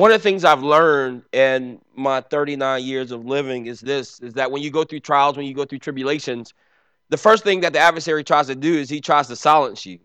[0.00, 4.32] one of the things I've learned in my 39 years of living is this is
[4.32, 6.54] that when you go through trials, when you go through tribulations,
[7.10, 9.98] the first thing that the adversary tries to do is he tries to silence you.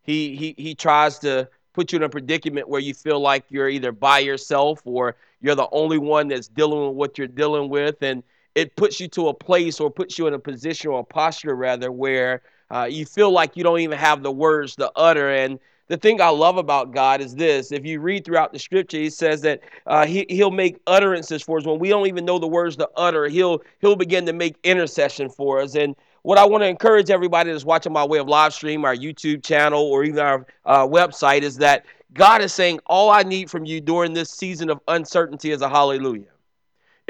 [0.00, 3.68] He he he tries to put you in a predicament where you feel like you're
[3.68, 8.02] either by yourself or you're the only one that's dealing with what you're dealing with
[8.02, 8.22] and
[8.54, 11.54] it puts you to a place or puts you in a position or a posture
[11.54, 12.40] rather where
[12.70, 15.58] uh, you feel like you don't even have the words to utter and
[15.90, 17.72] the thing I love about God is this.
[17.72, 21.58] If you read throughout the scripture, he says that uh, he, he'll make utterances for
[21.58, 21.66] us.
[21.66, 25.28] When we don't even know the words to utter, he'll, he'll begin to make intercession
[25.28, 25.74] for us.
[25.74, 28.94] And what I want to encourage everybody that's watching my way of live stream, our
[28.94, 31.84] YouTube channel, or even our uh, website is that
[32.14, 35.68] God is saying, All I need from you during this season of uncertainty is a
[35.68, 36.29] hallelujah.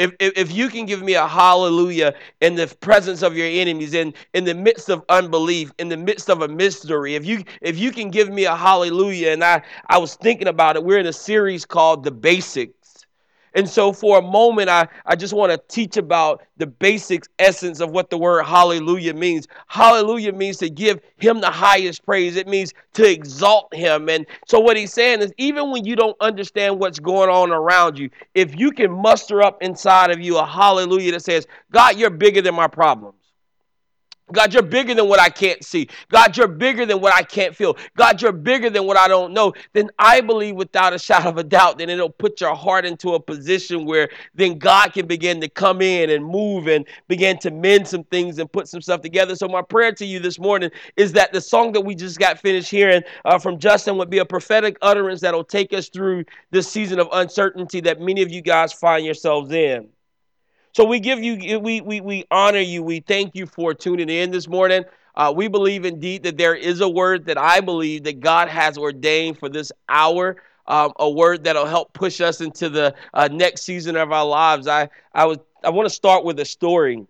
[0.00, 3.92] If, if, if, you can give me a hallelujah in the presence of your enemies,
[3.92, 7.78] in, in the midst of unbelief, in the midst of a mystery, if you if
[7.78, 11.06] you can give me a hallelujah, and I, I was thinking about it, we're in
[11.06, 12.80] a series called The Basics.
[13.54, 17.80] And so, for a moment, I, I just want to teach about the basic essence
[17.80, 19.48] of what the word hallelujah means.
[19.66, 24.08] Hallelujah means to give him the highest praise, it means to exalt him.
[24.08, 27.98] And so, what he's saying is, even when you don't understand what's going on around
[27.98, 32.10] you, if you can muster up inside of you a hallelujah that says, God, you're
[32.10, 33.14] bigger than my problem.
[34.33, 35.89] God, you're bigger than what I can't see.
[36.09, 37.77] God, you're bigger than what I can't feel.
[37.97, 39.53] God, you're bigger than what I don't know.
[39.72, 43.14] Then I believe without a shadow of a doubt, then it'll put your heart into
[43.14, 47.50] a position where then God can begin to come in and move and begin to
[47.50, 49.34] mend some things and put some stuff together.
[49.37, 52.39] So, my prayer to you this morning is that the song that we just got
[52.39, 56.70] finished hearing uh, from Justin would be a prophetic utterance that'll take us through this
[56.70, 59.89] season of uncertainty that many of you guys find yourselves in.
[60.72, 62.82] So we give you, we, we, we honor you.
[62.82, 64.84] We thank you for tuning in this morning.
[65.16, 68.78] Uh, we believe indeed that there is a word that I believe that God has
[68.78, 70.36] ordained for this hour.
[70.66, 74.68] Um, a word that'll help push us into the uh, next season of our lives.
[74.68, 77.06] I, I was I want to start with a story.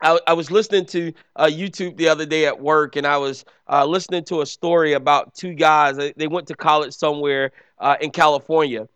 [0.00, 3.44] I, I was listening to uh, YouTube the other day at work, and I was
[3.68, 5.96] uh, listening to a story about two guys.
[5.96, 8.88] They, they went to college somewhere uh, in California,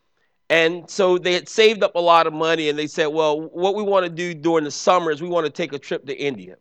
[0.53, 3.75] and so they had saved up a lot of money and they said, well, what
[3.75, 6.15] we want to do during the summer is we want to take a trip to
[6.15, 6.57] India.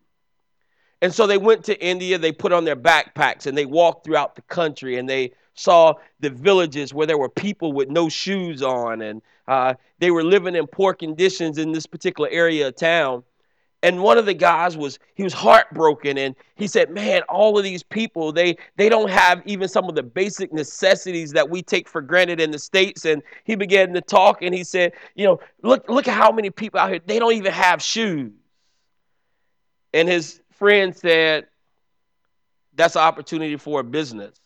[1.02, 4.34] And so they went to India, they put on their backpacks and they walked throughout
[4.34, 9.02] the country and they saw the villages where there were people with no shoes on
[9.02, 13.22] and uh, they were living in poor conditions in this particular area of town
[13.82, 17.64] and one of the guys was he was heartbroken and he said man all of
[17.64, 21.88] these people they they don't have even some of the basic necessities that we take
[21.88, 23.04] for granted in the states.
[23.04, 26.50] And he began to talk and he said you know look look at how many
[26.50, 28.32] people out here they don't even have shoes.
[29.92, 31.46] And his friend said
[32.74, 34.38] that's an opportunity for a business.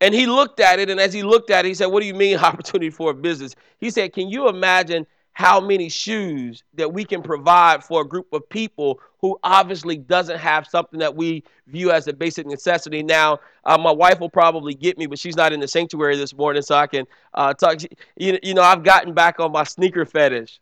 [0.00, 2.06] And he looked at it and as he looked at it he said what do
[2.06, 3.54] you mean opportunity for a business?
[3.78, 8.32] He said can you imagine how many shoes that we can provide for a group
[8.32, 13.02] of people who obviously doesn't have something that we view as a basic necessity.
[13.02, 16.34] Now, uh, my wife will probably get me, but she's not in the sanctuary this
[16.34, 17.78] morning, so I can uh, talk.
[18.16, 20.60] You, you know, I've gotten back on my sneaker fetish.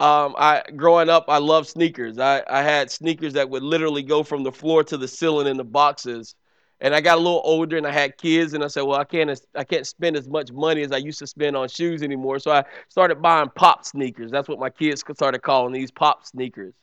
[0.00, 2.18] Um, I growing up, I loved sneakers.
[2.18, 5.56] I, I had sneakers that would literally go from the floor to the ceiling in
[5.56, 6.34] the boxes
[6.80, 9.04] and I got a little older and I had kids and I said, well, I
[9.04, 12.38] can't I can't spend as much money as I used to spend on shoes anymore.
[12.38, 14.30] So I started buying pop sneakers.
[14.30, 16.74] That's what my kids started calling these pop sneakers.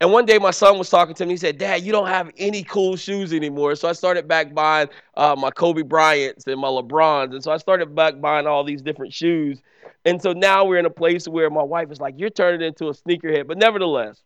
[0.00, 1.34] And one day my son was talking to me.
[1.34, 3.74] He said, Dad, you don't have any cool shoes anymore.
[3.74, 7.34] So I started back buying uh, my Kobe Bryants and my LeBrons.
[7.34, 9.60] And so I started back buying all these different shoes.
[10.06, 12.86] And so now we're in a place where my wife is like, You're turning into
[12.86, 13.46] a sneakerhead.
[13.46, 14.22] But nevertheless,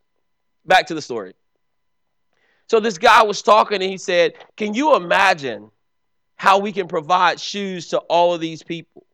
[0.64, 1.34] back to the story.
[2.66, 5.70] So this guy was talking and he said, Can you imagine
[6.36, 9.06] how we can provide shoes to all of these people?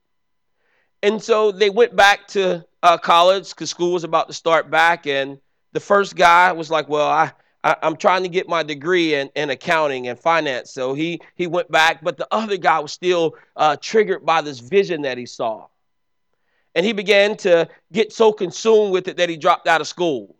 [1.02, 5.06] And so they went back to uh, college because school was about to start back.
[5.06, 5.38] And
[5.72, 7.32] the first guy was like, Well, I,
[7.64, 10.70] I, am trying to get my degree in, in accounting and finance.
[10.72, 12.02] So he, he went back.
[12.02, 15.66] But the other guy was still uh, triggered by this vision that he saw.
[16.74, 20.36] And he began to get so consumed with it that he dropped out of school.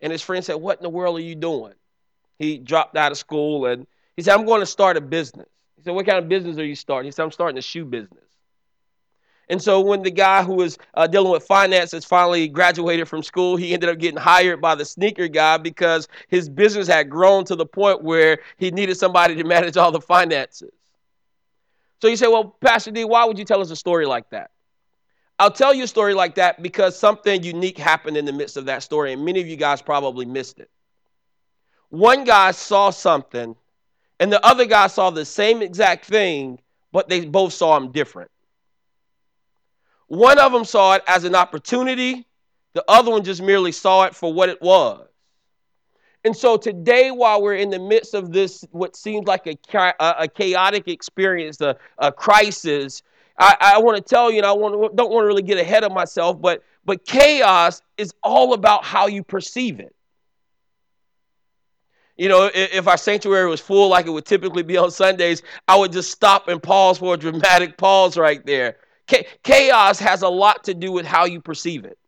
[0.00, 1.74] And his friend said, What in the world are you doing?
[2.42, 3.86] He dropped out of school and
[4.16, 5.48] he said, I'm going to start a business.
[5.76, 7.06] He said, What kind of business are you starting?
[7.06, 8.18] He said, I'm starting a shoe business.
[9.48, 13.56] And so when the guy who was uh, dealing with finances finally graduated from school,
[13.56, 17.56] he ended up getting hired by the sneaker guy because his business had grown to
[17.56, 20.70] the point where he needed somebody to manage all the finances.
[22.00, 24.50] So you say, well, Pastor D, why would you tell us a story like that?
[25.38, 28.66] I'll tell you a story like that because something unique happened in the midst of
[28.66, 30.70] that story, and many of you guys probably missed it
[31.92, 33.54] one guy saw something
[34.18, 36.58] and the other guy saw the same exact thing,
[36.90, 38.30] but they both saw him different.
[40.06, 42.26] One of them saw it as an opportunity,
[42.72, 45.06] the other one just merely saw it for what it was.
[46.24, 49.58] And so today, while we're in the midst of this, what seems like a,
[50.00, 53.02] a chaotic experience, a, a crisis,
[53.38, 55.84] I, I want to tell you, and I want, don't want to really get ahead
[55.84, 59.94] of myself, but, but chaos is all about how you perceive it.
[62.22, 65.74] You know, if our sanctuary was full like it would typically be on Sundays, I
[65.74, 68.76] would just stop and pause for a dramatic pause right there.
[69.42, 71.98] Chaos has a lot to do with how you perceive it.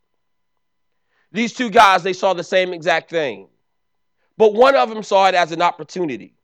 [1.32, 3.48] These two guys, they saw the same exact thing.
[4.36, 6.36] But one of them saw it as an opportunity.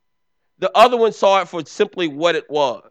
[0.59, 2.91] The other one saw it for simply what it was.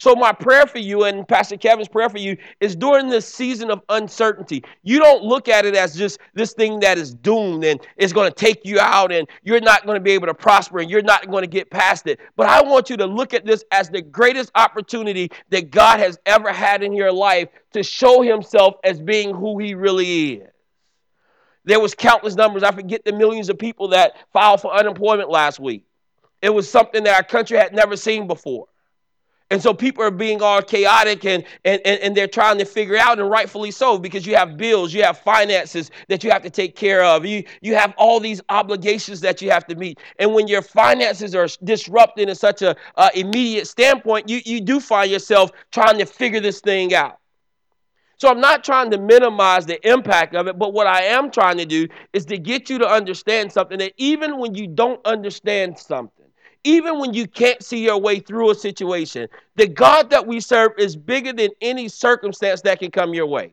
[0.00, 3.68] So, my prayer for you and Pastor Kevin's prayer for you is during this season
[3.68, 7.80] of uncertainty, you don't look at it as just this thing that is doomed and
[7.96, 10.78] it's going to take you out and you're not going to be able to prosper
[10.78, 12.20] and you're not going to get past it.
[12.36, 16.16] But I want you to look at this as the greatest opportunity that God has
[16.26, 20.48] ever had in your life to show himself as being who he really is.
[21.64, 22.62] There was countless numbers.
[22.62, 25.84] I forget the millions of people that filed for unemployment last week.
[26.40, 28.68] It was something that our country had never seen before.
[29.50, 32.98] And so people are being all chaotic and, and, and, and, they're trying to figure
[32.98, 36.50] out, and rightfully so, because you have bills, you have finances that you have to
[36.50, 40.00] take care of, you, you have all these obligations that you have to meet.
[40.18, 44.80] And when your finances are disrupted in such a uh, immediate standpoint, you, you do
[44.80, 47.18] find yourself trying to figure this thing out.
[48.18, 51.56] So I'm not trying to minimize the impact of it, but what I am trying
[51.58, 55.78] to do is to get you to understand something that even when you don't understand
[55.78, 56.17] something,
[56.64, 60.72] even when you can't see your way through a situation, the God that we serve
[60.78, 63.52] is bigger than any circumstance that can come your way.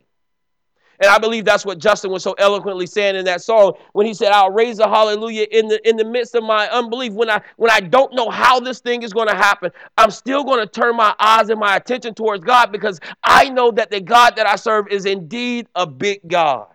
[0.99, 4.13] And I believe that's what Justin was so eloquently saying in that song when he
[4.13, 7.13] said, I'll raise a hallelujah in the in the midst of my unbelief.
[7.13, 10.43] When I when I don't know how this thing is going to happen, I'm still
[10.43, 13.99] going to turn my eyes and my attention towards God because I know that the
[13.99, 16.67] God that I serve is indeed a big God.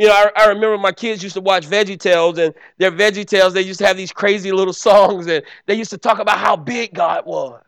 [0.00, 3.26] You know, I, I remember my kids used to watch Veggie Tales, and their Veggie
[3.26, 6.38] Tales, they used to have these crazy little songs, and they used to talk about
[6.38, 7.62] how big God was.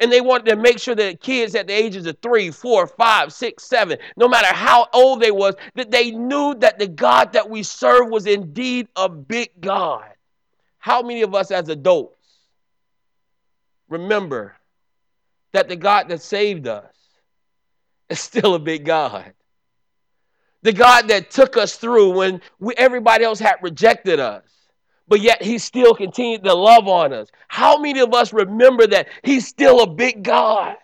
[0.00, 3.34] And they wanted to make sure that kids at the ages of three, four, five,
[3.34, 7.50] six, seven, no matter how old they was, that they knew that the God that
[7.50, 10.08] we serve was indeed a big God.
[10.78, 12.16] How many of us as adults
[13.90, 14.56] remember
[15.52, 16.94] that the God that saved us
[18.08, 19.34] is still a big God?
[20.62, 24.44] The God that took us through when we, everybody else had rejected us
[25.12, 27.28] but yet he still continued to love on us.
[27.48, 30.76] How many of us remember that he's still a big God?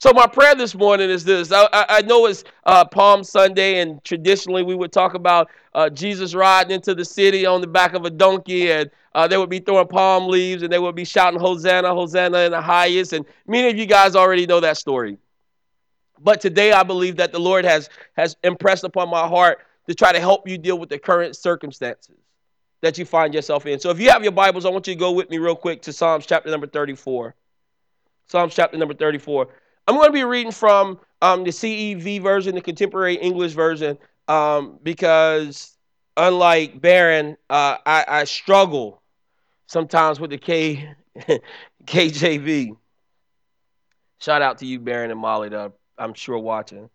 [0.00, 1.52] So my prayer this morning is this.
[1.52, 6.34] I, I, know it's uh, Palm Sunday, and traditionally we would talk about uh, Jesus
[6.34, 9.60] riding into the city on the back of a donkey, and uh, they would be
[9.60, 13.12] throwing palm leaves, and they would be shouting Hosanna, Hosanna in the highest.
[13.12, 15.18] And many of you guys already know that story.
[16.22, 19.58] But today I believe that the Lord has has impressed upon my heart
[19.88, 22.16] to try to help you deal with the current circumstances
[22.80, 23.78] that you find yourself in.
[23.78, 25.82] So if you have your Bibles, I want you to go with me real quick
[25.82, 27.34] to Psalms chapter number 34.
[28.26, 29.48] Psalms chapter number 34.
[29.86, 33.98] I'm going to be reading from um, the CEV version, the contemporary English version,
[34.28, 35.76] um, because
[36.16, 39.02] unlike Barron, uh, I, I, struggle
[39.66, 40.94] sometimes with the K,
[41.84, 42.76] KJV.
[44.20, 46.88] Shout out to you, Barron and Molly, that I'm sure watching.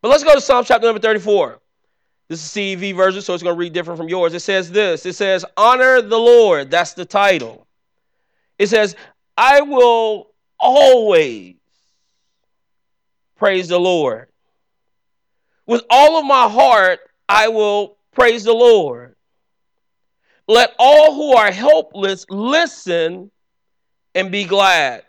[0.00, 1.60] But let's go to Psalm chapter number 34.
[2.28, 4.34] This is CEV version, so it's going to read different from yours.
[4.34, 6.70] It says this it says, Honor the Lord.
[6.70, 7.66] That's the title.
[8.58, 8.96] It says,
[9.36, 11.54] I will always
[13.36, 14.28] praise the Lord.
[15.66, 19.14] With all of my heart, I will praise the Lord.
[20.46, 23.30] Let all who are helpless listen
[24.14, 25.02] and be glad.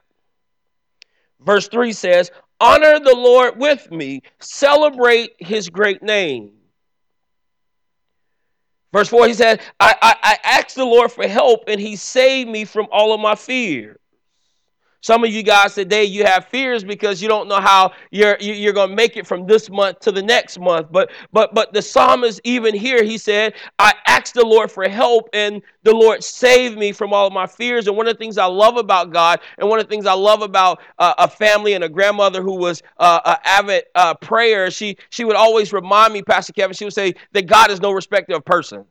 [1.40, 2.30] Verse 3 says,
[2.60, 6.52] Honor the Lord with me, celebrate his great name.
[8.92, 12.50] Verse 4, he said, I, I, I asked the Lord for help, and he saved
[12.50, 13.99] me from all of my fears.
[15.02, 18.74] Some of you guys today, you have fears because you don't know how you're you're
[18.74, 20.88] going to make it from this month to the next month.
[20.92, 25.30] But but but the psalmist even here, he said, "I asked the Lord for help,
[25.32, 28.38] and the Lord saved me from all of my fears." And one of the things
[28.38, 31.74] I love about God, and one of the things I love about uh, a family
[31.74, 36.12] and a grandmother who was uh, an avid uh, prayer, she she would always remind
[36.12, 38.86] me, Pastor Kevin, she would say that God is no respecter of persons.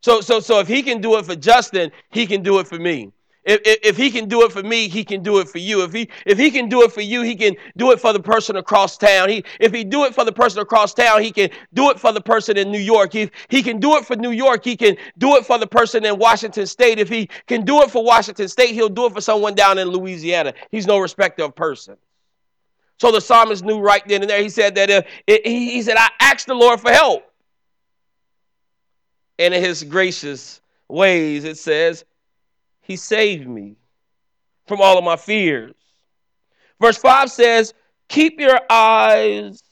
[0.00, 2.78] So so so if He can do it for Justin, He can do it for
[2.78, 3.12] me.
[3.44, 5.82] If, if, if, he can do it for me, he can do it for you.
[5.82, 8.20] If he if he can do it for you, he can do it for the
[8.20, 9.28] person across town.
[9.28, 12.12] He if he do it for the person across town, he can do it for
[12.12, 13.16] the person in New York.
[13.16, 16.04] If he can do it for New York, he can do it for the person
[16.04, 17.00] in Washington State.
[17.00, 19.88] If he can do it for Washington State, he'll do it for someone down in
[19.88, 20.54] Louisiana.
[20.70, 21.98] He's no respecter of persons.
[22.98, 24.40] So the psalmist knew right then and there.
[24.40, 27.24] He said that uh, it, he, he said, I asked the Lord for help.
[29.40, 32.04] And in his gracious ways, it says,
[32.82, 33.76] He saved me
[34.66, 35.74] from all of my fears.
[36.80, 37.74] Verse 5 says,
[38.08, 39.62] Keep your eyes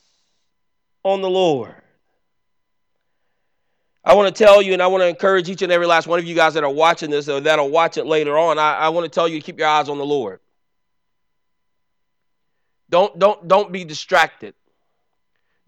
[1.02, 1.74] on the Lord.
[4.02, 6.18] I want to tell you, and I want to encourage each and every last one
[6.18, 8.58] of you guys that are watching this or that'll watch it later on.
[8.58, 10.40] I, I want to tell you to keep your eyes on the Lord.
[12.88, 14.54] Don't, don't, don't be distracted.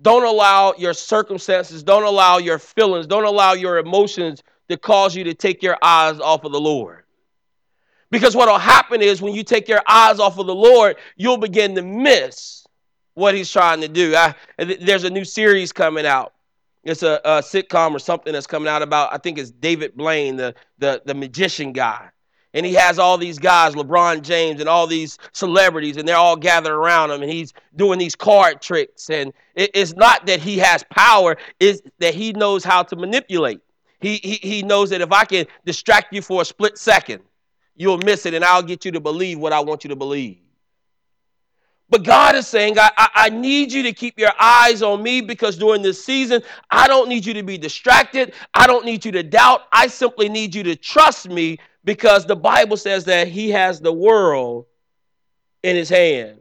[0.01, 5.25] Don't allow your circumstances, don't allow your feelings, don't allow your emotions to cause you
[5.25, 7.02] to take your eyes off of the Lord.
[8.13, 11.39] Because what will happen is when you take your eyes off of the Lord, you'll
[11.39, 12.65] begin to miss
[13.15, 14.15] what He's trying to do.
[14.15, 16.35] I, there's a new series coming out.
[16.85, 20.37] It's a, a sitcom or something that's coming out about, I think it's David Blaine,
[20.37, 22.11] the, the, the magician guy
[22.55, 26.37] and he has all these guys, LeBron James, and all these celebrities, and they're all
[26.37, 29.09] gathered around him, and he's doing these card tricks.
[29.09, 33.61] And it's not that he has power; it's that he knows how to manipulate.
[34.01, 37.23] He, he he knows that if I can distract you for a split second,
[37.77, 40.39] you'll miss it, and I'll get you to believe what I want you to believe.
[41.93, 45.21] But God is saying, I, I, I, need you to keep your eyes on me
[45.21, 48.33] because during this season, I don't need you to be distracted.
[48.55, 49.65] I don't need you to doubt.
[49.71, 53.93] I simply need you to trust me because the Bible says that he has the
[53.93, 54.65] world
[55.63, 56.41] in his hand.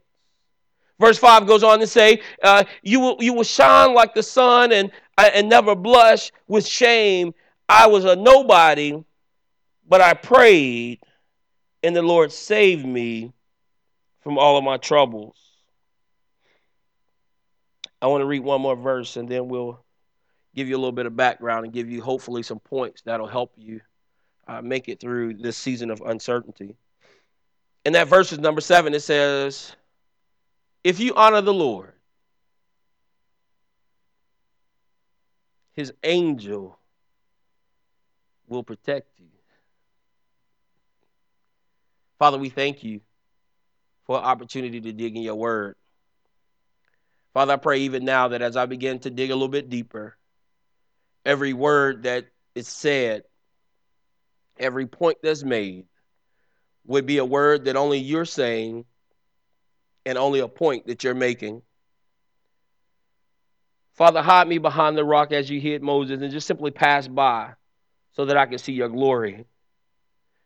[0.98, 4.72] Verse 5 goes on to say, uh, you, will, you will shine like the sun
[4.72, 7.34] and, uh, and never blush with shame.
[7.68, 9.02] I was a nobody,
[9.86, 11.00] but I prayed,
[11.82, 13.32] and the Lord saved me
[14.20, 15.36] from all of my troubles.
[18.00, 19.84] I want to read one more verse, and then we'll
[20.54, 23.52] give you a little bit of background and give you hopefully some points that'll help
[23.56, 23.80] you
[24.46, 26.76] uh, make it through this season of uncertainty.
[27.84, 28.94] And that verse is number seven.
[28.94, 29.74] It says,
[30.84, 31.92] If you honor the Lord,
[35.72, 36.78] his angel
[38.46, 39.26] will protect you.
[42.22, 43.00] Father, we thank you
[44.06, 45.74] for an opportunity to dig in your word.
[47.34, 50.16] Father, I pray even now that as I begin to dig a little bit deeper,
[51.26, 53.24] every word that is said
[54.56, 55.86] every point that's made
[56.86, 58.84] would be a word that only you're saying
[60.06, 61.60] and only a point that you're making.
[63.94, 67.54] Father, hide me behind the rock as you hid Moses and just simply pass by
[68.12, 69.44] so that I can see your glory.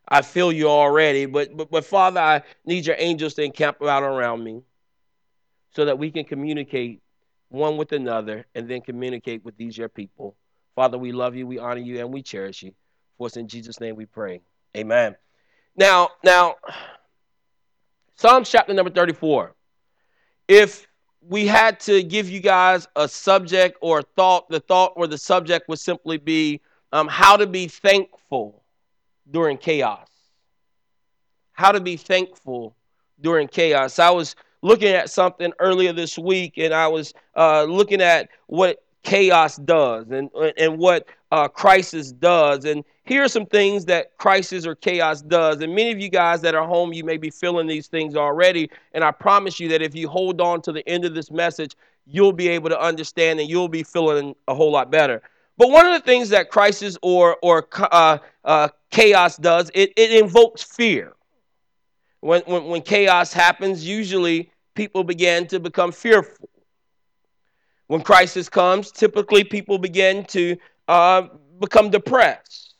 [0.08, 4.02] I feel you already, but, but, but Father, I need your angels to encamp out
[4.02, 4.62] around me
[5.74, 7.02] so that we can communicate
[7.48, 10.36] one with another and then communicate with these your people.
[10.74, 12.72] Father, we love you, we honor you, and we cherish you.
[13.18, 14.42] For us in Jesus' name we pray.
[14.76, 15.16] Amen.
[15.76, 16.56] Now, now,
[18.16, 19.54] Psalms chapter number 34.
[20.48, 20.86] If
[21.20, 25.18] we had to give you guys a subject or a thought, the thought or the
[25.18, 26.60] subject would simply be
[26.92, 28.62] um, how to be thankful
[29.30, 30.08] during chaos.
[31.52, 32.76] How to be thankful
[33.20, 33.98] during chaos.
[33.98, 38.82] I was looking at something earlier this week and I was uh, looking at what
[39.02, 40.28] chaos does and,
[40.58, 42.64] and what uh, crisis does.
[42.64, 45.60] And here are some things that crisis or chaos does.
[45.60, 48.68] And many of you guys that are home, you may be feeling these things already.
[48.92, 51.76] And I promise you that if you hold on to the end of this message,
[52.06, 55.22] you'll be able to understand and you'll be feeling a whole lot better.
[55.58, 60.12] But one of the things that crisis or, or uh, uh, chaos does, it, it
[60.12, 61.14] invokes fear.
[62.20, 66.50] When, when, when chaos happens, usually people begin to become fearful.
[67.86, 70.56] When crisis comes, typically people begin to
[70.88, 71.28] uh,
[71.60, 72.74] become depressed.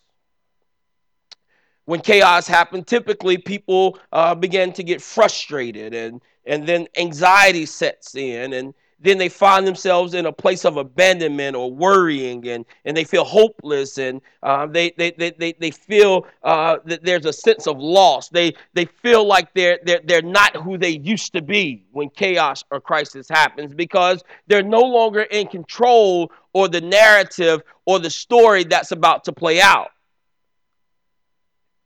[1.85, 8.17] When chaos happens, typically people uh, begin to get frustrated and, and then anxiety sets
[8.17, 12.97] in and then they find themselves in a place of abandonment or worrying and, and
[12.97, 17.33] they feel hopeless and uh, they, they, they, they, they feel uh, that there's a
[17.33, 18.29] sense of loss.
[18.29, 22.65] They, they feel like they're, they're, they're not who they used to be when chaos
[22.71, 28.65] or crisis happens because they're no longer in control or the narrative or the story
[28.65, 29.91] that's about to play out.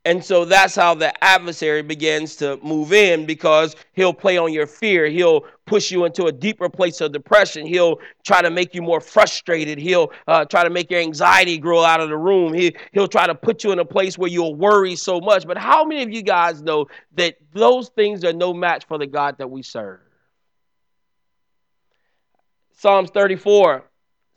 [0.07, 4.66] And so that's how the adversary begins to move in because he'll play on your
[4.66, 5.07] fear.
[5.07, 7.66] He'll push you into a deeper place of depression.
[7.66, 9.76] He'll try to make you more frustrated.
[9.78, 12.54] He'll uh, try to make your anxiety grow out of the room.
[12.54, 15.47] He, he'll try to put you in a place where you'll worry so much.
[15.47, 19.07] But how many of you guys know that those things are no match for the
[19.07, 20.00] God that we serve?
[22.73, 23.85] Psalms 34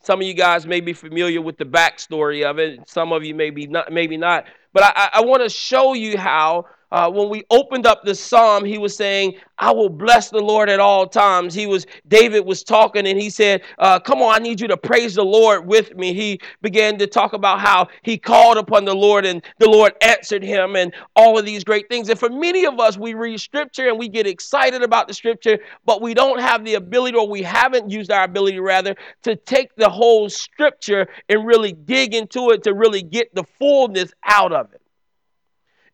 [0.04, 2.88] some of you guys may be familiar with the backstory of it.
[2.88, 4.44] Some of you maybe not, maybe not.
[4.74, 8.64] But I, I want to show you how uh, when we opened up the psalm,
[8.64, 11.52] he was saying, I will bless the Lord at all times.
[11.52, 14.76] He was, David was talking and he said, uh, Come on, I need you to
[14.76, 16.14] praise the Lord with me.
[16.14, 20.44] He began to talk about how he called upon the Lord and the Lord answered
[20.44, 22.08] him and all of these great things.
[22.10, 25.58] And for many of us, we read scripture and we get excited about the scripture,
[25.84, 29.74] but we don't have the ability, or we haven't used our ability rather, to take
[29.74, 34.72] the whole scripture and really dig into it to really get the fullness out of
[34.72, 34.80] it.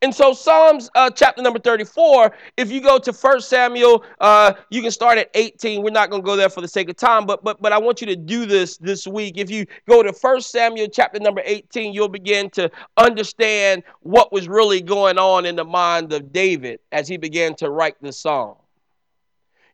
[0.03, 4.81] And so, Psalms uh, chapter number 34, if you go to 1 Samuel, uh, you
[4.81, 5.83] can start at 18.
[5.83, 7.79] We're not going to go there for the sake of time, but, but, but I
[7.79, 9.37] want you to do this this week.
[9.37, 14.49] If you go to 1 Samuel chapter number 18, you'll begin to understand what was
[14.49, 18.57] really going on in the mind of David as he began to write this song.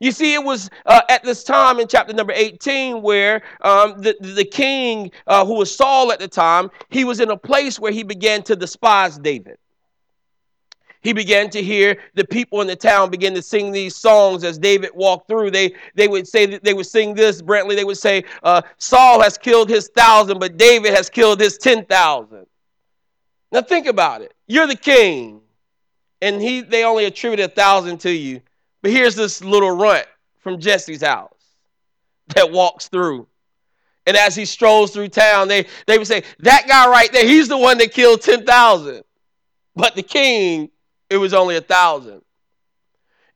[0.00, 4.16] You see, it was uh, at this time in chapter number 18 where um, the,
[4.20, 7.92] the king, uh, who was Saul at the time, he was in a place where
[7.92, 9.56] he began to despise David
[11.06, 14.58] he began to hear the people in the town begin to sing these songs as
[14.58, 15.52] David walked through.
[15.52, 17.76] They, they would say that they would sing this, Brantley.
[17.76, 21.84] They would say, uh, Saul has killed his thousand, but David has killed his ten
[21.84, 22.46] thousand.
[23.52, 24.34] Now think about it.
[24.48, 25.42] You're the king,
[26.20, 28.40] and he they only attributed a thousand to you.
[28.82, 30.06] But here's this little runt
[30.40, 31.30] from Jesse's house
[32.34, 33.28] that walks through.
[34.08, 37.46] And as he strolls through town, they, they would say, That guy right there, he's
[37.46, 39.04] the one that killed 10,000.
[39.76, 40.70] But the king
[41.10, 42.22] it was only a thousand.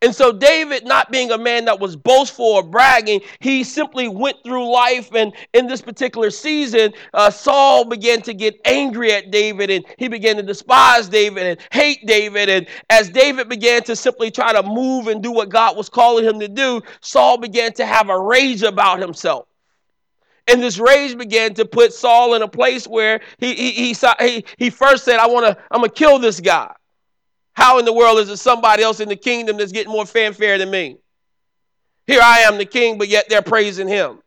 [0.03, 4.39] And so, David, not being a man that was boastful or bragging, he simply went
[4.43, 5.15] through life.
[5.15, 10.09] And in this particular season, uh, Saul began to get angry at David and he
[10.09, 12.49] began to despise David and hate David.
[12.49, 16.25] And as David began to simply try to move and do what God was calling
[16.25, 19.49] him to do, Saul began to have a rage about himself.
[20.49, 24.45] And this rage began to put Saul in a place where he, he, he, he,
[24.57, 26.75] he first said, I want to, I'm going to kill this guy.
[27.52, 30.59] How in the world is there somebody else in the kingdom that's getting more fanfare
[30.59, 30.99] than me?
[32.07, 34.20] Here I am, the king, but yet they're praising him.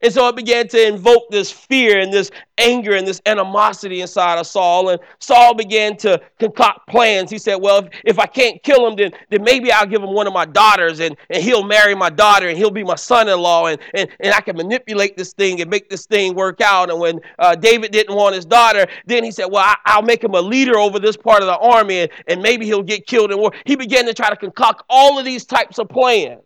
[0.00, 4.38] And so it began to invoke this fear and this anger and this animosity inside
[4.38, 4.90] of Saul.
[4.90, 7.30] And Saul began to concoct plans.
[7.30, 10.12] He said, Well, if, if I can't kill him, then, then maybe I'll give him
[10.12, 13.28] one of my daughters and, and he'll marry my daughter and he'll be my son
[13.28, 13.66] in law.
[13.66, 16.90] And, and, and I can manipulate this thing and make this thing work out.
[16.90, 20.22] And when uh, David didn't want his daughter, then he said, Well, I, will make
[20.22, 23.32] him a leader over this part of the army and, and maybe he'll get killed
[23.32, 23.52] in war.
[23.64, 26.42] He began to try to concoct all of these types of plans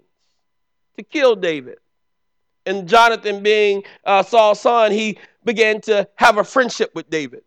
[0.97, 1.79] to kill David
[2.67, 7.43] and Jonathan being uh, Saul's son, he began to have a friendship with David.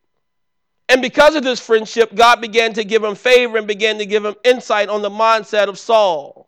[0.87, 4.23] And because of this friendship, God began to give him favor and began to give
[4.23, 6.47] him insight on the mindset of Saul.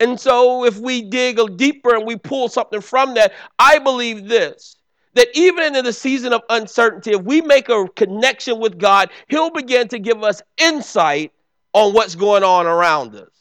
[0.00, 4.28] And so, if we dig a deeper and we pull something from that, I believe
[4.28, 4.76] this
[5.14, 9.50] that even in the season of uncertainty, if we make a connection with God, He'll
[9.50, 11.32] begin to give us insight
[11.72, 13.37] on what's going on around us.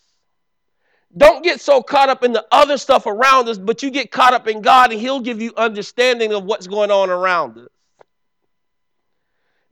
[1.18, 4.34] Don't get so caught up in the other stuff around us, but you get caught
[4.34, 7.70] up in God and He'll give you understanding of what's going on around us.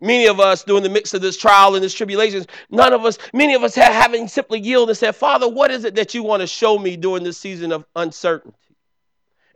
[0.01, 3.17] Many of us, during the mix of this trial and this tribulations, none of us,
[3.34, 6.23] many of us have, having simply yielded and said, Father, what is it that you
[6.23, 8.58] want to show me during this season of uncertainty?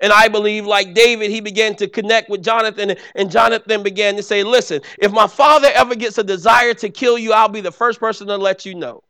[0.01, 4.23] And I believe, like David, he began to connect with Jonathan, and Jonathan began to
[4.23, 7.71] say, Listen, if my father ever gets a desire to kill you, I'll be the
[7.71, 9.03] first person to let you know.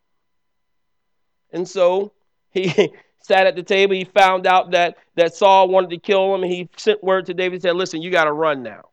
[1.52, 2.12] And so
[2.52, 3.96] he sat at the table.
[3.96, 7.34] He found out that, that Saul wanted to kill him, and he sent word to
[7.34, 8.90] David and said, Listen, you got to run now.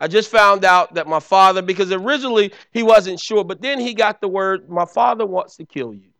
[0.00, 3.92] I just found out that my father, because originally he wasn't sure, but then he
[3.92, 6.10] got the word, My father wants to kill you.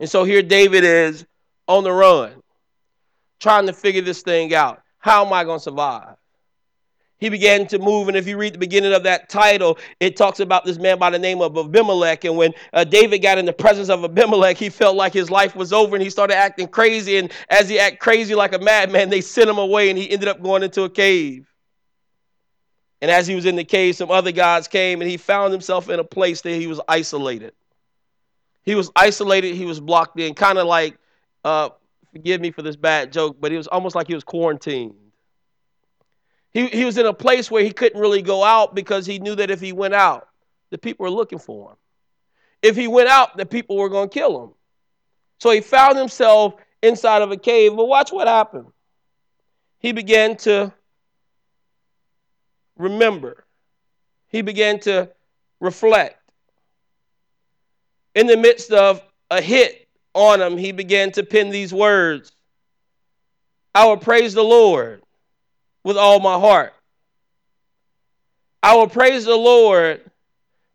[0.00, 1.26] And so here David is
[1.68, 2.42] on the run,
[3.38, 4.82] trying to figure this thing out.
[4.98, 6.16] How am I going to survive?
[7.20, 8.08] He began to move.
[8.08, 11.10] And if you read the beginning of that title, it talks about this man by
[11.10, 12.24] the name of Abimelech.
[12.24, 15.54] And when uh, David got in the presence of Abimelech, he felt like his life
[15.54, 17.18] was over and he started acting crazy.
[17.18, 20.28] And as he acted crazy like a madman, they sent him away and he ended
[20.28, 21.46] up going into a cave.
[23.02, 25.88] And as he was in the cave, some other gods came and he found himself
[25.88, 27.52] in a place that he was isolated.
[28.62, 30.98] He was isolated, he was blocked in, kind of like,
[31.44, 31.70] uh,
[32.12, 34.94] forgive me for this bad joke, but it was almost like he was quarantined.
[36.52, 39.36] He, he was in a place where he couldn't really go out because he knew
[39.36, 40.28] that if he went out,
[40.70, 41.76] the people were looking for him.
[42.62, 44.50] If he went out, the people were going to kill him.
[45.38, 47.76] So he found himself inside of a cave.
[47.76, 48.66] But watch what happened.
[49.78, 50.72] He began to
[52.76, 53.44] remember,
[54.28, 55.10] he began to
[55.60, 56.16] reflect.
[58.14, 62.32] In the midst of a hit on him, he began to pen these words
[63.74, 65.02] I will praise the Lord
[65.84, 66.74] with all my heart.
[68.62, 70.02] I will praise the Lord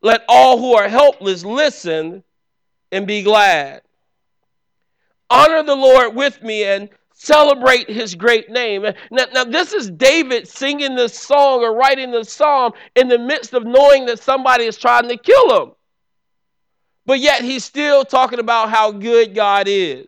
[0.02, 2.24] Let all who are helpless listen
[2.92, 3.82] and be glad.
[5.30, 8.84] Honor the Lord with me and celebrate his great name.
[9.12, 13.54] Now, now, this is David singing this song or writing this psalm in the midst
[13.54, 15.72] of knowing that somebody is trying to kill him.
[17.06, 20.08] But yet he's still talking about how good God is.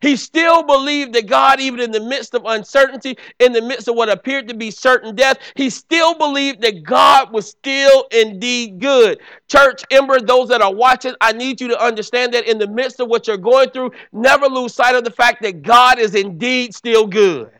[0.00, 3.94] He still believed that God, even in the midst of uncertainty, in the midst of
[3.94, 9.20] what appeared to be certain death, he still believed that God was still indeed good.
[9.48, 13.00] Church, Ember, those that are watching, I need you to understand that in the midst
[13.00, 16.74] of what you're going through, never lose sight of the fact that God is indeed
[16.74, 17.50] still good.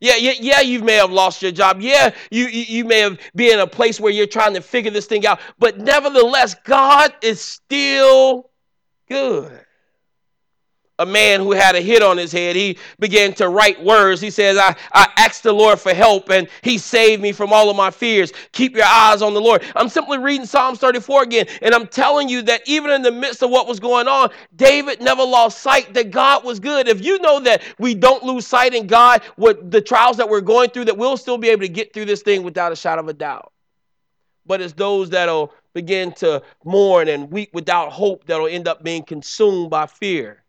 [0.00, 1.80] Yeah, yeah, yeah, you may have lost your job.
[1.80, 5.06] Yeah, you, you, may have been in a place where you're trying to figure this
[5.06, 5.38] thing out.
[5.60, 8.50] But nevertheless, God is still
[9.08, 9.64] good
[10.98, 12.54] a man who had a hit on his head.
[12.54, 14.20] He began to write words.
[14.20, 17.70] He says, I, I asked the Lord for help and he saved me from all
[17.70, 18.32] of my fears.
[18.52, 19.64] Keep your eyes on the Lord.
[19.74, 23.42] I'm simply reading Psalms 34 again, and I'm telling you that even in the midst
[23.42, 26.88] of what was going on, David never lost sight that God was good.
[26.88, 30.40] If you know that we don't lose sight in God, what the trials that we're
[30.40, 33.00] going through, that we'll still be able to get through this thing without a shadow
[33.02, 33.52] of a doubt.
[34.44, 39.04] But it's those that'll begin to mourn and weep without hope that'll end up being
[39.04, 40.41] consumed by fear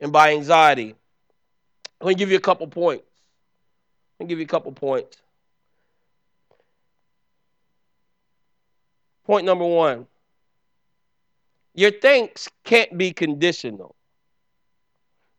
[0.00, 0.94] and by anxiety.
[2.00, 3.04] I'm going to give you a couple points.
[4.18, 5.18] Going to give you a couple points.
[9.24, 10.06] Point number one
[11.76, 13.94] your thanks can't be conditional.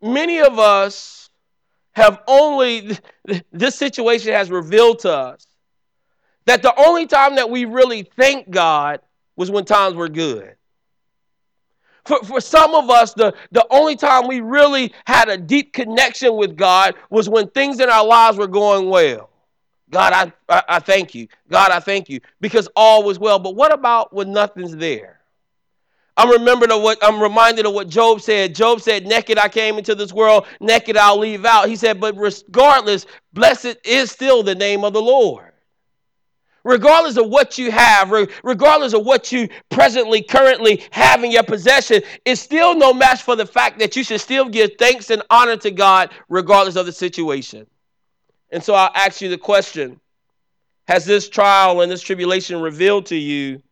[0.02, 1.32] Many of us
[1.93, 2.96] have only,
[3.52, 5.48] this situation has revealed to us
[6.46, 9.02] that the only time that we really thank God
[9.36, 10.57] was when times were good.
[12.08, 16.38] For, for some of us, the, the only time we really had a deep connection
[16.38, 19.30] with God was when things in our lives were going well.
[19.89, 21.28] God, I, I, I thank you.
[21.50, 22.22] God, I thank you.
[22.39, 23.39] Because all was well.
[23.39, 25.20] But what about when nothing's there?
[26.15, 28.56] I'm remembered of what I'm reminded of what Job said.
[28.56, 31.67] Job said, Naked I came into this world, naked I'll leave out.
[31.67, 35.46] He said, But regardless, blessed is still the name of the Lord
[36.67, 38.12] regardless of what you have,
[38.43, 43.36] regardless of what you presently, currently have in your possession, is still no match for
[43.36, 46.91] the fact that you should still give thanks and honor to God regardless of the
[46.91, 47.65] situation.
[48.51, 49.99] And so I'll ask you the question
[50.88, 53.63] Has this trial and this tribulation revealed to you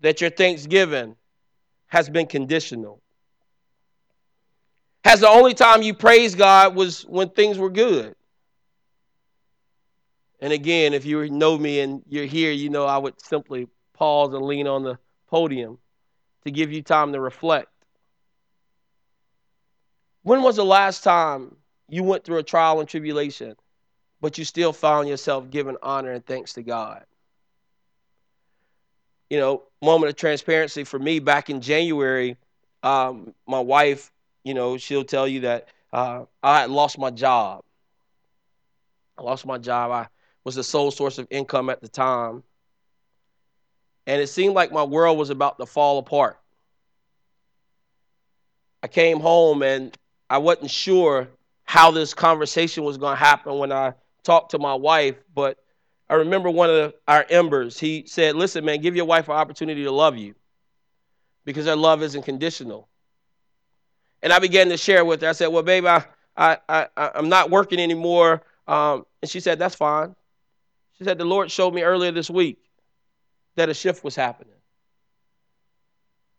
[0.00, 1.16] that your thanksgiving
[1.86, 3.00] has been conditional?
[5.02, 8.14] Has the only time you praised God was when things were good?
[10.44, 14.34] And again, if you know me and you're here, you know I would simply pause
[14.34, 15.78] and lean on the podium
[16.44, 17.70] to give you time to reflect.
[20.22, 21.56] When was the last time
[21.88, 23.56] you went through a trial and tribulation,
[24.20, 27.06] but you still found yourself giving honor and thanks to God?
[29.30, 32.36] You know, moment of transparency for me back in January,
[32.82, 37.64] um, my wife, you know, she'll tell you that uh, I lost my job.
[39.16, 39.90] I lost my job.
[39.90, 40.08] I
[40.44, 42.42] was the sole source of income at the time.
[44.06, 46.38] And it seemed like my world was about to fall apart.
[48.82, 49.96] I came home and
[50.28, 51.28] I wasn't sure
[51.64, 55.58] how this conversation was going to happen when I talked to my wife, but
[56.08, 59.36] I remember one of the, our embers, he said, Listen, man, give your wife an
[59.36, 60.34] opportunity to love you
[61.44, 62.88] because her love isn't conditional.
[64.22, 65.28] And I began to share with her.
[65.28, 66.04] I said, Well, baby, I,
[66.36, 68.42] I, I, I'm not working anymore.
[68.68, 70.14] Um, and she said, That's fine.
[70.98, 72.58] She said, The Lord showed me earlier this week
[73.56, 74.54] that a shift was happening.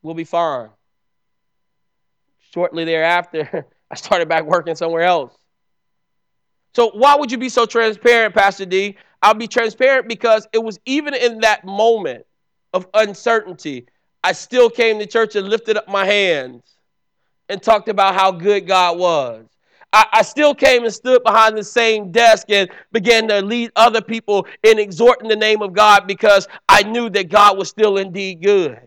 [0.01, 0.69] We'll be fine.
[2.53, 5.33] Shortly thereafter, I started back working somewhere else.
[6.75, 8.97] So, why would you be so transparent, Pastor D?
[9.21, 12.25] I'll be transparent because it was even in that moment
[12.73, 13.87] of uncertainty,
[14.23, 16.63] I still came to church and lifted up my hands
[17.47, 19.45] and talked about how good God was.
[19.95, 24.01] I, I still came and stood behind the same desk and began to lead other
[24.01, 28.43] people in exhorting the name of God because I knew that God was still indeed
[28.43, 28.77] good.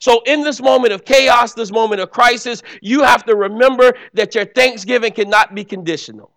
[0.00, 4.34] So, in this moment of chaos, this moment of crisis, you have to remember that
[4.34, 6.32] your thanksgiving cannot be conditional.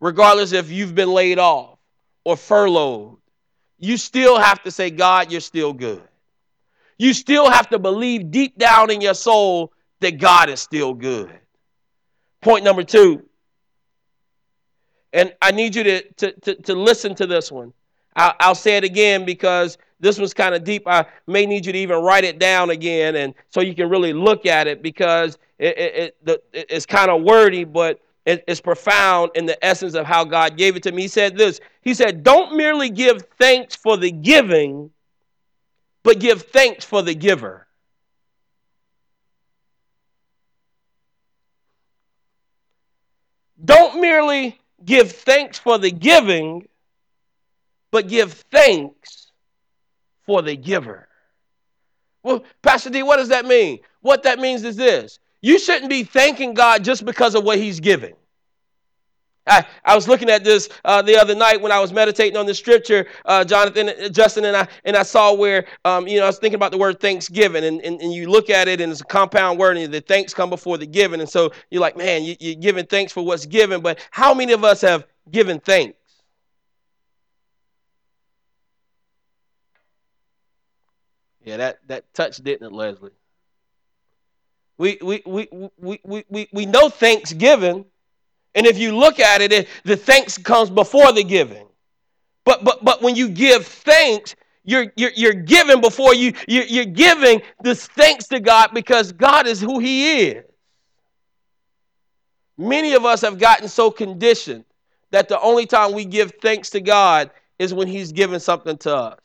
[0.00, 1.78] Regardless if you've been laid off
[2.24, 3.18] or furloughed,
[3.78, 6.02] you still have to say, God, you're still good.
[6.96, 11.38] You still have to believe deep down in your soul that God is still good.
[12.40, 13.24] Point number two,
[15.12, 17.72] and I need you to, to, to, to listen to this one.
[18.14, 20.84] I'll, I'll, say it again because this was kind of deep.
[20.86, 24.12] I may need you to even write it down again, and so you can really
[24.12, 29.46] look at it because it, it, it, it's kind of wordy, but it's profound in
[29.46, 31.02] the essence of how God gave it to me.
[31.02, 34.90] He said this He said, Don't merely give thanks for the giving,
[36.02, 37.67] but give thanks for the giver.
[43.64, 46.68] Don't merely give thanks for the giving,
[47.90, 49.32] but give thanks
[50.26, 51.08] for the giver.
[52.22, 53.80] Well, Pastor D, what does that mean?
[54.00, 57.80] What that means is this you shouldn't be thanking God just because of what He's
[57.80, 58.14] giving.
[59.48, 62.46] I, I was looking at this uh, the other night when I was meditating on
[62.46, 66.26] the scripture, uh, Jonathan, Justin, and I, and I saw where, um, you know, I
[66.26, 69.00] was thinking about the word thanksgiving, and, and, and you look at it, and it's
[69.00, 71.20] a compound word, and the thanks come before the giving.
[71.20, 74.52] And so you're like, man, you, you're giving thanks for what's given, but how many
[74.52, 75.96] of us have given thanks?
[81.44, 83.12] Yeah, that, that touch didn't it, Leslie?
[84.76, 87.86] We, we, we, we, we, we, we know thanksgiving,
[88.54, 91.66] and if you look at it, it, the thanks comes before the giving.
[92.44, 94.34] But but but when you give thanks,
[94.64, 99.46] you're you're, you're giving before you you're, you're giving this thanks to God because God
[99.46, 100.44] is who He is.
[102.56, 104.64] Many of us have gotten so conditioned
[105.10, 108.94] that the only time we give thanks to God is when He's given something to
[108.96, 109.18] us.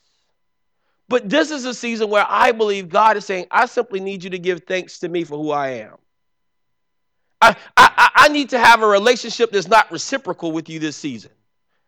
[1.10, 4.30] But this is a season where I believe God is saying, I simply need you
[4.32, 5.96] to give thanks to me for who I am.
[7.44, 11.32] I, I, I need to have a relationship that's not reciprocal with you this season.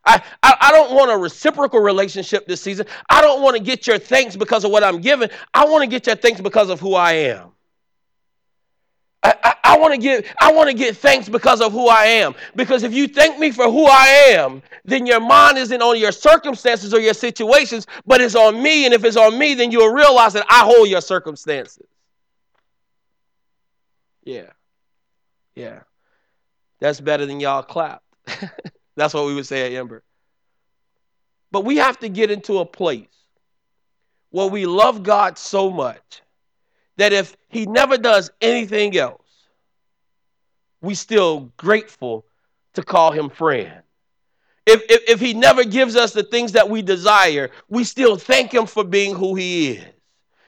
[0.03, 2.85] I, I, I, don't want a reciprocal relationship this season.
[3.09, 5.29] I don't want to get your thanks because of what I'm giving.
[5.53, 7.51] I want to get your thanks because of who I am.
[9.23, 12.03] I, I, I want to give I want to get thanks because of who I
[12.03, 12.35] am.
[12.55, 16.11] Because if you thank me for who I am, then your mind isn't on your
[16.11, 18.85] circumstances or your situations, but it's on me.
[18.85, 21.87] And if it's on me, then you'll realize that I hold your circumstances.
[24.25, 24.51] Yeah.
[25.55, 25.81] Yeah.
[26.79, 28.03] That's better than y'all clapped.
[28.95, 30.03] That's what we would say at Ember.
[31.51, 33.07] But we have to get into a place
[34.29, 36.21] where we love God so much
[36.97, 39.21] that if He never does anything else,
[40.81, 42.25] we still grateful
[42.73, 43.81] to call Him friend.
[44.65, 48.53] If, if, if He never gives us the things that we desire, we still thank
[48.53, 49.94] Him for being who He is.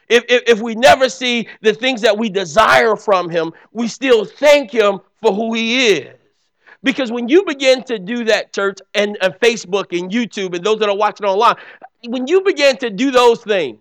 [0.10, 4.26] If, if, if we never see the things that we desire from Him, we still
[4.26, 6.15] thank Him for who He is.
[6.84, 10.80] Because when you begin to do that, church, and, and Facebook and YouTube and those
[10.80, 11.56] that are watching online,
[12.08, 13.80] when you begin to do those things,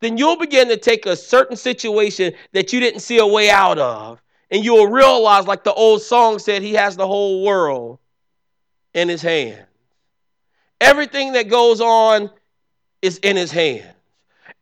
[0.00, 3.78] then you'll begin to take a certain situation that you didn't see a way out
[3.78, 7.98] of, and you'll realize, like the old song said, He has the whole world
[8.94, 9.62] in His hand.
[10.80, 12.30] Everything that goes on
[13.02, 13.94] is in His hands.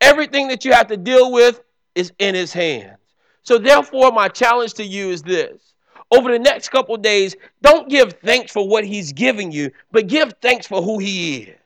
[0.00, 1.61] Everything that you have to deal with
[1.94, 2.98] is in his hands.
[3.42, 5.74] So, therefore, my challenge to you is this.
[6.11, 10.34] Over the next couple days, don't give thanks for what he's giving you, but give
[10.40, 11.58] thanks for who he is.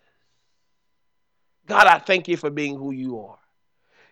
[1.66, 3.38] God, I thank you for being who you are.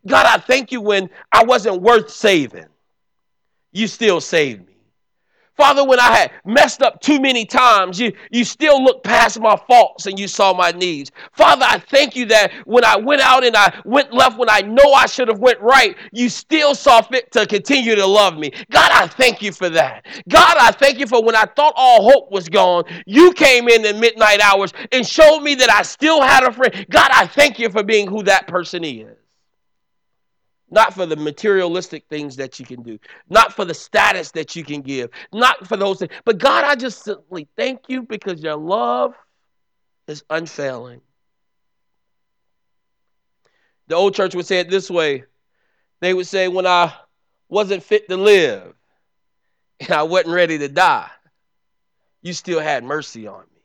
[0.07, 2.67] God, I thank you when I wasn't worth saving.
[3.73, 4.70] You still saved me.
[5.61, 9.57] Father, when I had messed up too many times, you, you still looked past my
[9.69, 11.11] faults and you saw my needs.
[11.33, 14.63] Father, I thank you that when I went out and I went left when I
[14.63, 18.53] know I should have went right, you still saw fit to continue to love me.
[18.71, 20.07] God, I thank you for that.
[20.31, 23.83] God, I thank you for when I thought all hope was gone, you came in
[23.83, 26.87] the midnight hours and showed me that I still had a friend.
[26.89, 29.20] God, I thank you for being who that person is
[30.71, 34.65] not for the materialistic things that you can do, not for the status that you
[34.65, 36.13] can give, not for those things.
[36.25, 39.15] But God, I just simply thank you because your love
[40.07, 41.01] is unfailing.
[43.89, 45.25] The old church would say it this way
[46.01, 46.93] they would say, When I
[47.49, 48.75] wasn't fit to live
[49.81, 51.11] and I wasn't ready to die,
[52.23, 53.63] you still had mercy on me.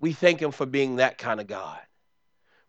[0.00, 1.78] We thank Him for being that kind of God.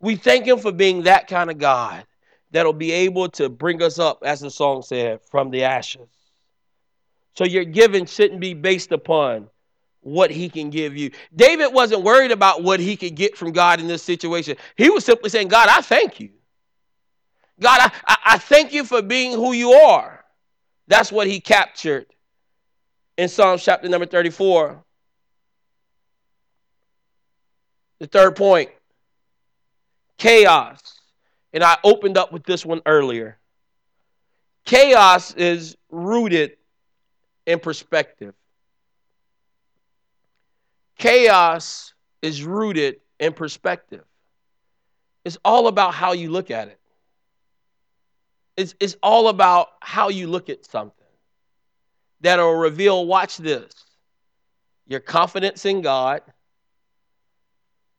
[0.03, 2.05] We thank Him for being that kind of God
[2.51, 6.09] that'll be able to bring us up, as the song said, from the ashes.
[7.35, 9.49] So your giving shouldn't be based upon
[10.01, 11.11] what he can give you.
[11.33, 14.57] David wasn't worried about what he could get from God in this situation.
[14.75, 16.31] He was simply saying, God, I thank you.
[17.61, 20.25] God, I, I, thank you for being who you are.
[20.87, 22.07] That's what he captured
[23.17, 24.83] in Psalms chapter number 34.
[27.99, 28.69] The third point
[30.17, 30.99] chaos.
[31.53, 33.37] And I opened up with this one earlier.
[34.65, 36.53] Chaos is rooted
[37.45, 38.33] in perspective.
[40.97, 44.03] Chaos is rooted in perspective.
[45.25, 46.79] It's all about how you look at it.
[48.55, 50.93] It's, it's all about how you look at something
[52.21, 53.73] that'll reveal, watch this,
[54.87, 56.21] your confidence in God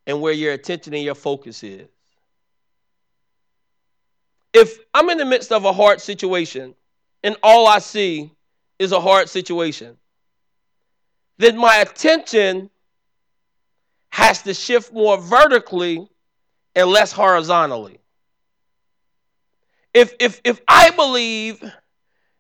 [0.07, 1.89] and where your attention and your focus is.
[4.55, 6.75] If I'm in the midst of a hard situation
[7.25, 8.31] and all I see
[8.79, 9.97] is a hard situation,
[11.39, 12.71] then my attention
[14.11, 16.09] has to shift more vertically
[16.77, 17.99] and less horizontally.
[19.93, 21.63] If if if I believe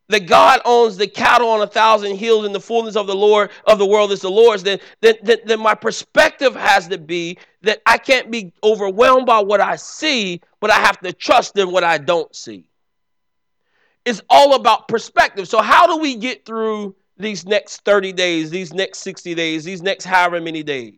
[0.08, 3.50] that God owns the cattle on a thousand hills and the fullness of the Lord
[3.66, 7.38] of the world is the Lord's, then, then, then, then my perspective has to be
[7.62, 11.70] that I can't be overwhelmed by what I see, but I have to trust in
[11.70, 12.68] what I don't see.
[14.04, 15.48] It's all about perspective.
[15.48, 19.80] So, how do we get through these next 30 days, these next 60 days, these
[19.80, 20.94] next however many days?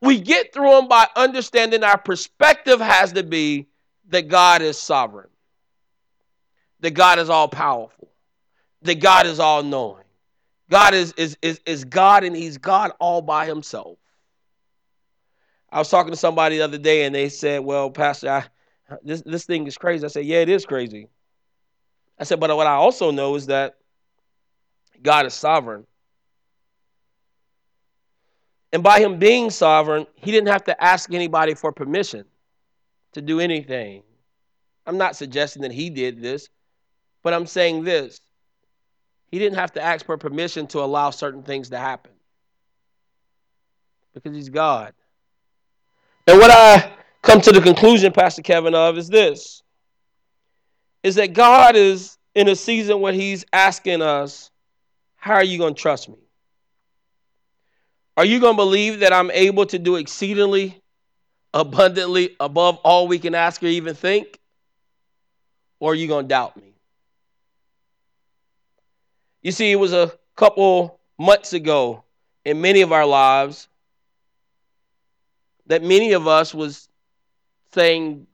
[0.00, 3.68] We get through them by understanding our perspective has to be
[4.08, 5.28] that God is sovereign
[6.80, 8.08] that God is all powerful,
[8.82, 10.04] that God is all knowing.
[10.70, 13.98] God is, is, is, is God and He's God all by Himself.
[15.70, 18.44] I was talking to somebody the other day and they said, Well, Pastor, I,
[19.02, 20.04] this, this thing is crazy.
[20.04, 21.08] I said, Yeah, it is crazy.
[22.18, 23.76] I said, But what I also know is that
[25.02, 25.86] God is sovereign.
[28.72, 32.24] And by Him being sovereign, He didn't have to ask anybody for permission
[33.12, 34.02] to do anything.
[34.86, 36.48] I'm not suggesting that He did this.
[37.22, 38.20] But I'm saying this
[39.26, 42.12] He didn't have to ask for permission to allow certain things to happen
[44.14, 44.94] because He's God.
[46.26, 49.62] And what I come to the conclusion, Pastor Kevin, of is this
[51.02, 54.50] is that God is in a season where He's asking us,
[55.16, 56.18] How are you going to trust me?
[58.16, 60.80] Are you going to believe that I'm able to do exceedingly,
[61.54, 64.38] abundantly, above all we can ask or even think?
[65.78, 66.69] Or are you going to doubt me?
[69.42, 72.04] You see, it was a couple months ago
[72.44, 73.68] in many of our lives
[75.66, 76.88] that many of us was
[77.72, 78.26] saying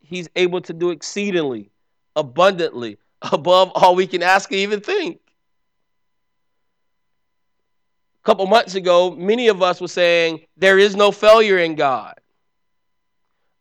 [0.00, 1.70] he's able to do exceedingly,
[2.14, 2.98] abundantly,
[3.32, 5.18] above all we can ask or even think.
[8.22, 12.14] A couple months ago, many of us were saying there is no failure in God.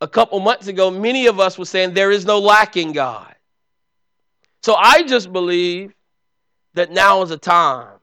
[0.02, 3.34] A couple months ago, many of us were saying there is no lack in God.
[4.62, 5.94] So I just believe
[6.74, 7.98] that now is a time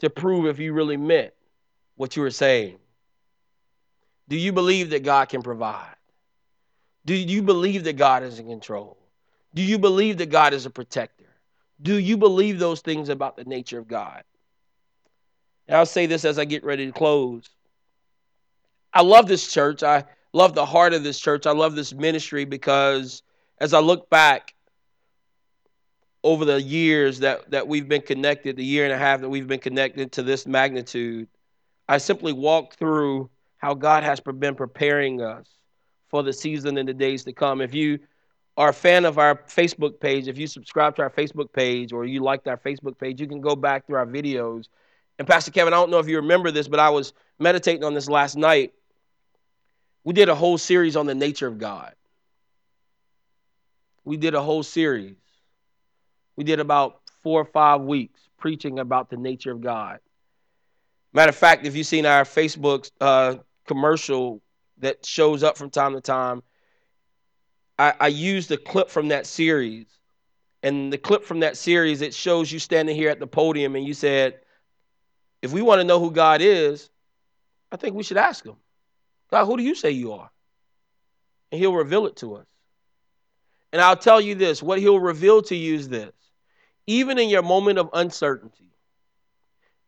[0.00, 1.32] to prove if you really meant
[1.96, 2.78] what you were saying.
[4.28, 5.94] Do you believe that God can provide?
[7.04, 8.98] Do you believe that God is in control?
[9.54, 11.24] Do you believe that God is a protector?
[11.80, 14.22] Do you believe those things about the nature of God?
[15.66, 17.48] And I'll say this as I get ready to close.
[18.92, 19.82] I love this church.
[19.82, 21.46] I love the heart of this church.
[21.46, 23.22] I love this ministry because
[23.58, 24.54] as I look back
[26.24, 29.46] over the years that, that we've been connected, the year and a half that we've
[29.46, 31.28] been connected to this magnitude,
[31.88, 35.46] I simply walk through how God has been preparing us
[36.08, 37.60] for the season and the days to come.
[37.60, 38.00] If you
[38.56, 42.04] are a fan of our Facebook page, if you subscribe to our Facebook page or
[42.04, 44.66] you liked our Facebook page, you can go back through our videos.
[45.18, 47.94] And Pastor Kevin, I don't know if you remember this, but I was meditating on
[47.94, 48.72] this last night.
[50.04, 51.94] We did a whole series on the nature of God.
[54.04, 55.16] We did a whole series.
[56.38, 59.98] We did about four or five weeks preaching about the nature of God.
[61.12, 64.40] Matter of fact, if you've seen our Facebook uh, commercial
[64.78, 66.44] that shows up from time to time,
[67.76, 69.86] I, I used a clip from that series.
[70.62, 73.84] And the clip from that series, it shows you standing here at the podium and
[73.84, 74.38] you said,
[75.42, 76.88] if we want to know who God is,
[77.72, 78.56] I think we should ask him.
[79.32, 80.30] God, who do you say you are?
[81.50, 82.46] And he'll reveal it to us.
[83.72, 86.12] And I'll tell you this what he'll reveal to you is this
[86.88, 88.72] even in your moment of uncertainty,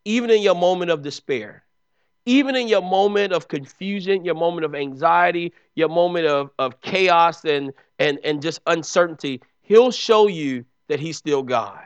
[0.05, 1.65] even in your moment of despair,
[2.27, 7.43] even in your moment of confusion, your moment of anxiety, your moment of, of chaos
[7.47, 11.81] and, and, and just uncertainty, He'll show you that He's still God.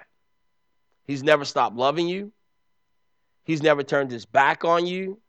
[1.06, 2.32] He's never stopped loving you,
[3.44, 5.20] He's never turned His back on you,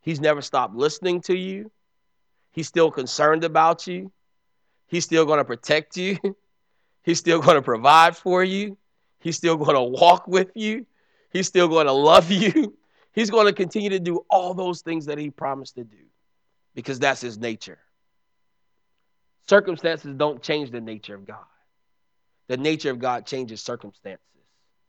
[0.00, 1.70] He's never stopped listening to you,
[2.50, 4.10] He's still concerned about you,
[4.88, 6.18] He's still going to protect you,
[7.04, 8.76] He's still going to provide for you.
[9.20, 10.86] He's still going to walk with you.
[11.32, 12.76] He's still going to love you.
[13.12, 15.96] He's going to continue to do all those things that he promised to do
[16.74, 17.78] because that's his nature.
[19.48, 21.46] Circumstances don't change the nature of God.
[22.48, 24.20] The nature of God changes circumstances.